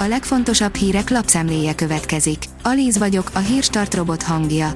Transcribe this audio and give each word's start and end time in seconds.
A 0.00 0.06
legfontosabb 0.06 0.74
hírek 0.74 1.10
lapszemléje 1.10 1.74
következik. 1.74 2.44
Alíz 2.62 2.98
vagyok, 2.98 3.30
a 3.32 3.38
hírstart 3.38 3.94
robot 3.94 4.22
hangja. 4.22 4.72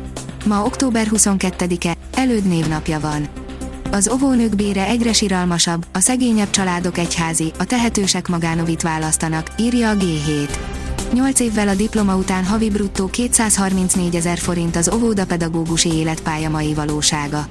Ma 0.47 0.65
október 0.65 1.07
22-e, 1.11 1.97
előd 2.14 2.45
névnapja 2.45 3.00
van. 3.00 3.29
Az 3.90 4.08
ovónők 4.08 4.56
bére 4.56 4.87
egyre 4.87 5.12
siralmasabb, 5.12 5.87
a 5.92 5.98
szegényebb 5.98 6.50
családok 6.50 6.98
egyházi, 6.98 7.52
a 7.58 7.64
tehetősek 7.64 8.29
magánovit 8.29 8.82
választanak, 8.82 9.50
írja 9.58 9.90
a 9.90 9.95
G7. 9.95 10.57
8 11.12 11.41
évvel 11.41 11.68
a 11.68 11.75
diploma 11.75 12.16
után 12.16 12.45
havi 12.45 12.70
bruttó 12.70 13.06
234 13.06 14.16
ezer 14.16 14.38
forint 14.38 14.77
az 14.77 14.91
óvodapedagógusi 14.95 15.93
életpálya 15.93 16.50
mai 16.50 16.75
valósága. 16.75 17.46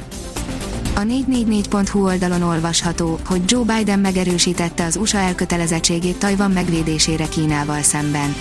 A 0.95 0.99
444.hu 0.99 2.03
oldalon 2.05 2.41
olvasható, 2.41 3.19
hogy 3.25 3.41
Joe 3.45 3.63
Biden 3.63 3.99
megerősítette 3.99 4.85
az 4.85 4.95
USA 4.95 5.17
elkötelezettségét 5.17 6.17
Tajvan 6.17 6.51
megvédésére 6.51 7.27
Kínával 7.27 7.81
szemben. 7.81 8.35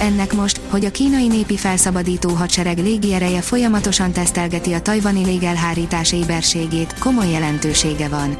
Ennek 0.00 0.32
most, 0.32 0.60
hogy 0.68 0.84
a 0.84 0.90
kínai 0.90 1.26
népi 1.26 1.56
felszabadító 1.56 2.28
hadsereg 2.28 2.78
légiereje 2.78 3.40
folyamatosan 3.40 4.12
tesztelgeti 4.12 4.72
a 4.72 4.82
tajvani 4.82 5.24
légelhárítás 5.24 6.12
éberségét, 6.12 6.94
komoly 6.98 7.30
jelentősége 7.30 8.08
van. 8.08 8.36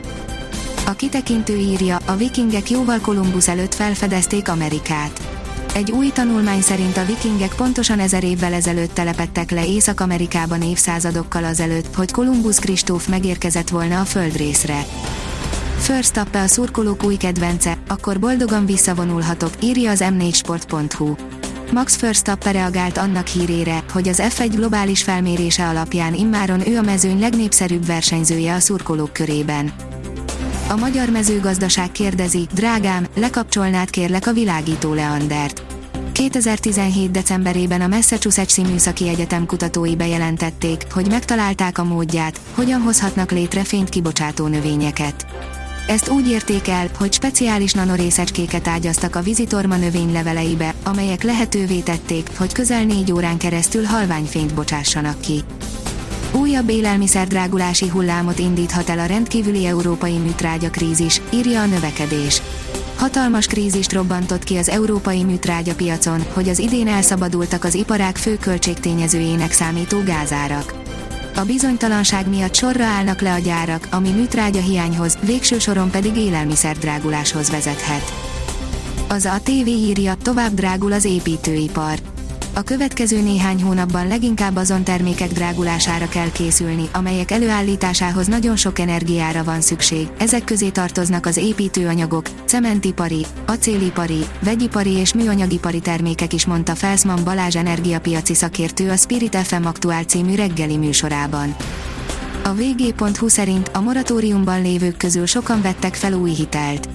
A 0.86 0.92
kitekintő 0.92 1.56
írja, 1.56 1.98
a 2.06 2.16
vikingek 2.16 2.70
jóval 2.70 2.98
Kolumbusz 3.00 3.48
előtt 3.48 3.74
felfedezték 3.74 4.48
Amerikát. 4.48 5.34
Egy 5.74 5.91
új 5.91 6.10
tanulmány 6.10 6.60
szerint 6.60 6.96
a 6.96 7.05
vikingek 7.05 7.55
pontosan 7.55 7.98
ezer 7.98 8.24
évvel 8.24 8.52
ezelőtt 8.52 8.95
telepettek 8.95 9.51
le 9.51 9.66
Észak-Amerikában 9.66 10.62
évszázadokkal 10.62 11.45
azelőtt, 11.45 11.95
hogy 11.95 12.10
Kolumbusz 12.10 12.59
Kristóf 12.59 13.09
megérkezett 13.09 13.69
volna 13.69 14.00
a 14.00 14.05
földrészre. 14.05 14.84
First 15.78 16.16
up 16.16 16.34
a 16.34 16.47
szurkolók 16.47 17.05
új 17.05 17.16
kedvence, 17.16 17.78
akkor 17.88 18.19
boldogan 18.19 18.66
visszavonulhatok, 18.66 19.50
írja 19.62 19.91
az 19.91 20.05
m4sport.hu. 20.05 21.14
Max 21.73 22.00
Verstappen 22.00 22.52
reagált 22.52 22.97
annak 22.97 23.27
hírére, 23.27 23.84
hogy 23.92 24.08
az 24.08 24.22
F1 24.22 24.52
globális 24.55 25.02
felmérése 25.02 25.69
alapján 25.69 26.14
immáron 26.14 26.69
ő 26.69 26.78
a 26.78 26.83
mezőny 26.83 27.20
legnépszerűbb 27.20 27.86
versenyzője 27.86 28.55
a 28.55 28.61
szurkolók 28.61 29.12
körében. 29.12 29.72
A 30.69 30.77
magyar 30.77 31.09
mezőgazdaság 31.09 31.93
kérdezi, 31.93 32.47
drágám, 32.55 33.07
lekapcsolnád 33.17 33.91
kérlek 33.91 34.27
a 34.27 34.33
világító 34.33 34.95
Leandert. 34.95 35.62
2017. 36.12 37.11
decemberében 37.11 37.81
a 37.81 37.87
Massachusetts 37.87 38.57
Műszaki 38.57 39.09
Egyetem 39.09 39.47
kutatói 39.47 39.97
bejelentették, 39.97 40.87
hogy 40.92 41.09
megtalálták 41.09 41.79
a 41.79 41.85
módját, 41.85 42.41
hogyan 42.55 42.81
hozhatnak 42.81 43.31
létre 43.31 43.65
fényt 43.65 43.89
kibocsátó 43.89 44.47
növényeket. 44.47 45.27
Ezt 45.89 46.09
úgy 46.09 46.29
érték 46.29 46.69
el, 46.69 46.89
hogy 46.98 47.12
speciális 47.12 47.73
nanorészecskéket 47.73 48.69
ágyaztak 48.69 49.17
a 49.17 49.23
vizitorma 49.23 49.77
növény 49.77 50.12
leveleibe, 50.12 50.75
amelyek 50.85 51.23
lehetővé 51.23 51.79
tették, 51.79 52.31
hogy 52.37 52.53
közel 52.53 52.85
4 52.85 53.12
órán 53.12 53.37
keresztül 53.37 53.85
halványfényt 53.85 54.55
bocsássanak 54.55 55.20
ki. 55.20 55.45
Újabb 56.34 56.68
élelmiszerdrágulási 56.68 57.88
hullámot 57.88 58.38
indíthat 58.38 58.88
el 58.88 58.98
a 58.98 59.06
rendkívüli 59.06 59.66
európai 59.66 60.18
műtrágya 60.18 60.70
krízis, 60.70 61.20
írja 61.32 61.60
a 61.60 61.66
növekedés. 61.66 62.42
Hatalmas 62.96 63.46
krízist 63.46 63.92
robbantott 63.92 64.44
ki 64.44 64.56
az 64.56 64.68
európai 64.68 65.24
műtrágya 65.24 65.74
piacon, 65.74 66.24
hogy 66.32 66.48
az 66.48 66.58
idén 66.58 66.88
elszabadultak 66.88 67.64
az 67.64 67.74
iparák 67.74 68.16
fő 68.16 68.36
költségtényezőjének 68.36 69.52
számító 69.52 70.02
gázárak. 70.05 70.74
A 71.36 71.44
bizonytalanság 71.44 72.28
miatt 72.28 72.55
sorra 72.55 72.84
állnak 72.84 73.20
le 73.20 73.32
a 73.32 73.38
gyárak, 73.38 73.88
ami 73.90 74.10
műtrágya 74.10 74.60
hiányhoz, 74.60 75.18
végső 75.20 75.58
soron 75.58 75.90
pedig 75.90 76.16
élelmiszerdráguláshoz 76.16 77.50
vezethet. 77.50 78.12
Az 79.08 79.24
a 79.24 79.40
TV 79.42 79.66
írja, 79.66 80.14
tovább 80.22 80.55
drágul 80.55 80.92
az 80.92 81.05
építőipar 81.05 81.98
a 82.55 82.62
következő 82.62 83.22
néhány 83.22 83.62
hónapban 83.62 84.06
leginkább 84.06 84.56
azon 84.56 84.84
termékek 84.84 85.33
drágulására 85.33 86.08
kell 86.08 86.33
készülni, 86.33 86.88
amelyek 86.92 87.30
előállításához 87.30 88.27
nagyon 88.27 88.56
sok 88.56 88.79
energiára 88.79 89.45
van 89.45 89.61
szükség. 89.61 90.08
Ezek 90.18 90.45
közé 90.45 90.68
tartoznak 90.68 91.27
az 91.27 91.36
építőanyagok, 91.36 92.27
cementipari, 92.45 93.27
acélipari, 93.46 94.24
vegyipari 94.42 94.90
és 94.90 95.14
műanyagipari 95.14 95.80
termékek 95.80 96.33
is 96.33 96.46
mondta 96.46 96.74
Felszman 96.74 97.24
Balázs 97.24 97.56
energiapiaci 97.56 98.34
szakértő 98.34 98.90
a 98.90 98.96
Spirit 98.96 99.36
FM 99.36 99.64
Aktuál 99.64 100.02
című 100.02 100.34
reggeli 100.34 100.77
műsorában. 100.77 101.56
A 102.45 102.52
vg.hu 102.55 103.29
szerint 103.29 103.70
a 103.73 103.80
moratóriumban 103.80 104.62
lévők 104.62 104.96
közül 104.96 105.27
sokan 105.27 105.62
vettek 105.62 105.95
fel 105.95 106.12
új 106.12 106.30
hitelt. 106.30 106.89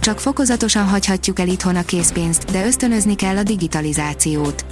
Csak 0.00 0.20
fokozatosan 0.20 0.86
hagyhatjuk 0.88 1.38
el 1.38 1.48
itthon 1.48 1.76
a 1.76 1.84
készpénzt, 1.84 2.44
de 2.50 2.66
ösztönözni 2.66 3.14
kell 3.14 3.36
a 3.36 3.42
digitalizációt 3.42 4.64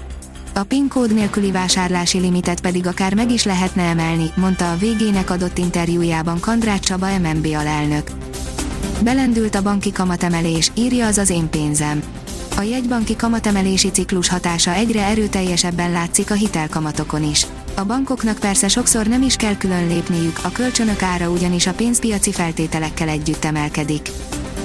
a 0.55 0.63
PIN 0.63 0.89
kód 0.89 1.15
nélküli 1.15 1.51
vásárlási 1.51 2.19
limitet 2.19 2.61
pedig 2.61 2.87
akár 2.87 3.15
meg 3.15 3.31
is 3.31 3.45
lehetne 3.45 3.83
emelni, 3.83 4.31
mondta 4.37 4.73
a 4.73 4.77
végének 4.77 5.31
adott 5.31 5.59
interjújában 5.59 6.41
Kandrát 6.41 6.81
Csaba 6.81 7.19
MNB 7.19 7.47
alelnök. 7.59 8.11
Belendült 9.03 9.55
a 9.55 9.63
banki 9.63 9.93
kamatemelés, 9.93 10.71
írja 10.75 11.07
az 11.07 11.19
az 11.19 11.31
én 11.31 11.51
pénzem. 11.51 12.03
A 12.57 12.63
jegybanki 12.63 13.17
kamatemelési 13.17 13.91
ciklus 13.91 14.29
hatása 14.29 14.73
egyre 14.73 15.05
erőteljesebben 15.05 15.91
látszik 15.91 16.31
a 16.31 16.35
hitelkamatokon 16.35 17.31
is. 17.31 17.47
A 17.75 17.85
bankoknak 17.85 18.39
persze 18.39 18.69
sokszor 18.69 19.07
nem 19.07 19.23
is 19.23 19.37
kell 19.37 19.57
külön 19.57 19.87
lépniük, 19.87 20.39
a 20.43 20.53
kölcsönök 20.53 21.03
ára 21.03 21.31
ugyanis 21.31 21.67
a 21.67 21.73
pénzpiaci 21.73 22.33
feltételekkel 22.33 23.09
együtt 23.09 23.45
emelkedik. 23.45 24.11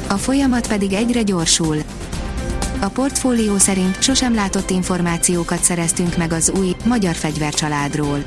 A 0.08 0.18
folyamat 0.18 0.68
pedig 0.68 0.94
egyre 0.94 1.22
gyorsul. 1.22 1.78
A 2.82 2.88
portfólió 2.88 3.58
szerint 3.58 4.02
sosem 4.02 4.34
látott 4.34 4.70
információkat 4.70 5.64
szereztünk 5.64 6.18
meg 6.18 6.34
az 6.34 6.52
új, 6.58 6.76
magyar 6.86 7.16
fegyvercsaládról. 7.16 8.24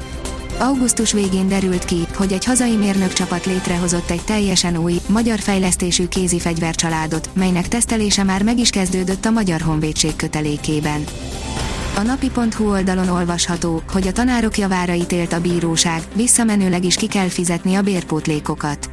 Augusztus 0.59 1.13
végén 1.13 1.49
derült 1.49 1.85
ki, 1.85 2.07
hogy 2.15 2.33
egy 2.33 2.45
hazai 2.45 2.77
mérnök 2.77 3.13
csapat 3.13 3.47
létrehozott 3.47 4.11
egy 4.11 4.25
teljesen 4.25 4.77
új, 4.77 5.01
magyar 5.09 5.39
fejlesztésű 5.39 6.09
kézi 6.09 6.39
fegyvercsaládot, 6.39 7.29
melynek 7.35 7.69
tesztelése 7.69 8.23
már 8.23 8.43
meg 8.43 8.59
is 8.59 8.71
kezdődött 8.71 9.25
a 9.25 9.31
Magyar 9.31 9.61
Honvédség 9.61 10.17
kötelékében. 10.17 11.05
A 11.97 12.03
napi.hu 12.03 12.71
oldalon 12.71 13.09
olvasható, 13.09 13.83
hogy 13.93 14.07
a 14.07 14.13
tanárok 14.13 14.59
javára 14.59 14.95
ítélt 14.95 15.33
a 15.33 15.41
bíróság, 15.41 16.03
visszamenőleg 16.15 16.85
is 16.85 16.95
ki 16.95 17.07
kell 17.07 17.29
fizetni 17.29 17.75
a 17.75 17.83
bérpótlékokat. 17.83 18.89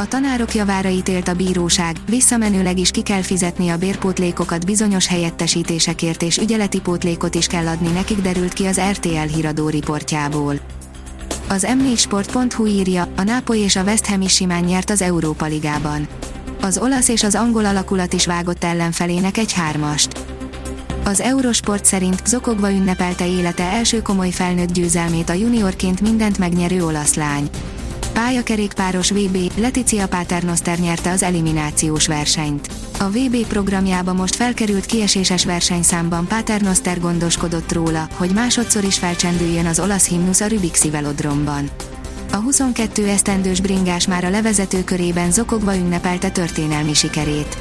A 0.00 0.08
tanárok 0.08 0.54
javára 0.54 0.88
ítélt 0.88 1.28
a 1.28 1.34
bíróság, 1.34 1.96
visszamenőleg 2.08 2.78
is 2.78 2.90
ki 2.90 3.02
kell 3.02 3.22
fizetni 3.22 3.68
a 3.68 3.76
bérpótlékokat 3.76 4.66
bizonyos 4.66 5.06
helyettesítésekért 5.06 6.22
és 6.22 6.36
ügyeleti 6.36 6.80
pótlékot 6.80 7.34
is 7.34 7.46
kell 7.46 7.66
adni 7.66 7.88
nekik 7.88 8.18
derült 8.20 8.52
ki 8.52 8.66
az 8.66 8.80
RTL 8.90 9.34
híradó 9.34 9.68
riportjából. 9.68 10.54
Az 11.48 11.66
m4sport.hu 11.68 12.66
írja, 12.66 13.08
a 13.16 13.22
Nápoly 13.22 13.58
és 13.58 13.76
a 13.76 13.82
West 13.82 14.06
Ham 14.06 14.20
is 14.20 14.34
simán 14.34 14.64
nyert 14.64 14.90
az 14.90 15.02
Európa 15.02 15.46
Ligában. 15.46 16.08
Az 16.60 16.78
olasz 16.78 17.08
és 17.08 17.22
az 17.22 17.34
angol 17.34 17.64
alakulat 17.64 18.12
is 18.12 18.26
vágott 18.26 18.64
ellenfelének 18.64 19.36
egy 19.36 19.52
hármast. 19.52 20.24
Az 21.04 21.20
Eurosport 21.20 21.84
szerint 21.84 22.26
zokogva 22.26 22.70
ünnepelte 22.70 23.26
élete 23.26 23.64
első 23.64 24.02
komoly 24.02 24.30
felnőtt 24.30 24.72
győzelmét 24.72 25.30
a 25.30 25.32
juniorként 25.32 26.00
mindent 26.00 26.38
megnyerő 26.38 26.84
olasz 26.84 27.14
lány. 27.14 27.50
Pályakerékpáros 28.18 29.10
VB, 29.10 29.36
Leticia 29.56 30.08
Paternoster 30.08 30.78
nyerte 30.78 31.10
az 31.10 31.22
eliminációs 31.22 32.06
versenyt. 32.06 32.68
A 32.98 33.04
VB 33.04 33.46
programjába 33.46 34.12
most 34.12 34.34
felkerült 34.34 34.86
kieséses 34.86 35.44
versenyszámban 35.44 36.26
Paternoster 36.26 37.00
gondoskodott 37.00 37.72
róla, 37.72 38.08
hogy 38.14 38.30
másodszor 38.30 38.84
is 38.84 38.98
felcsendüljön 38.98 39.66
az 39.66 39.80
olasz 39.80 40.08
himnusz 40.08 40.40
a 40.40 40.46
Rubik 40.46 40.90
velodromban. 40.90 41.70
A 42.32 42.36
22 42.36 43.08
esztendős 43.08 43.60
bringás 43.60 44.06
már 44.06 44.24
a 44.24 44.30
levezető 44.30 44.84
körében 44.84 45.32
zokogva 45.32 45.76
ünnepelte 45.76 46.30
történelmi 46.30 46.94
sikerét. 46.94 47.58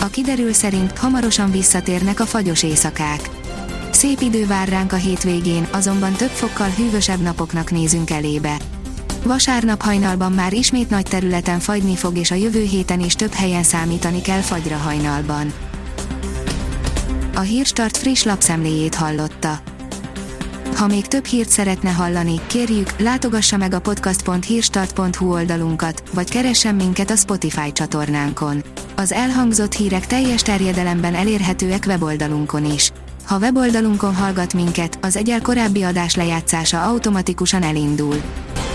A 0.00 0.06
kiderül 0.06 0.52
szerint 0.52 0.98
hamarosan 0.98 1.50
visszatérnek 1.50 2.20
a 2.20 2.26
fagyos 2.26 2.62
éjszakák. 2.62 3.30
Szép 3.90 4.20
idő 4.20 4.46
vár 4.46 4.68
ránk 4.68 4.92
a 4.92 4.96
hétvégén, 4.96 5.66
azonban 5.72 6.12
több 6.12 6.30
fokkal 6.30 6.68
hűvösebb 6.68 7.20
napoknak 7.20 7.70
nézünk 7.70 8.10
elébe. 8.10 8.56
Vasárnap 9.24 9.82
hajnalban 9.82 10.32
már 10.32 10.52
ismét 10.52 10.90
nagy 10.90 11.04
területen 11.04 11.58
fagyni 11.58 11.96
fog 11.96 12.16
és 12.16 12.30
a 12.30 12.34
jövő 12.34 12.62
héten 12.62 13.00
is 13.00 13.14
több 13.14 13.32
helyen 13.32 13.62
számítani 13.62 14.20
kell 14.20 14.40
fagyra 14.40 14.76
hajnalban. 14.76 15.52
A 17.34 17.40
Hírstart 17.40 17.96
friss 17.96 18.22
lapszemléjét 18.22 18.94
hallotta. 18.94 19.58
Ha 20.76 20.86
még 20.86 21.06
több 21.06 21.24
hírt 21.24 21.48
szeretne 21.48 21.90
hallani, 21.90 22.40
kérjük, 22.46 23.00
látogassa 23.00 23.56
meg 23.56 23.74
a 23.74 23.80
podcast.hírstart.hu 23.80 25.32
oldalunkat, 25.32 26.02
vagy 26.12 26.30
keressen 26.30 26.74
minket 26.74 27.10
a 27.10 27.16
Spotify 27.16 27.72
csatornánkon. 27.72 28.62
Az 28.96 29.12
elhangzott 29.12 29.72
hírek 29.72 30.06
teljes 30.06 30.42
terjedelemben 30.42 31.14
elérhetőek 31.14 31.84
weboldalunkon 31.86 32.72
is. 32.72 32.92
Ha 33.24 33.38
weboldalunkon 33.38 34.14
hallgat 34.14 34.54
minket, 34.54 34.98
az 35.02 35.16
egyel 35.16 35.40
korábbi 35.40 35.82
adás 35.82 36.14
lejátszása 36.14 36.82
automatikusan 36.82 37.62
elindul 37.62 38.22